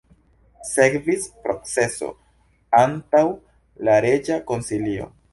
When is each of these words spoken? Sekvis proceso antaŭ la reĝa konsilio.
Sekvis 0.67 1.25
proceso 1.43 2.09
antaŭ 2.77 3.21
la 3.89 3.99
reĝa 4.07 4.39
konsilio. 4.53 5.07